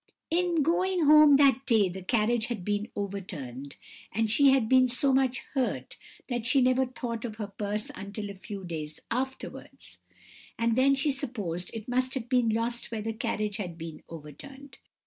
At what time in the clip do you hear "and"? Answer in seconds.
4.11-4.31, 10.57-10.75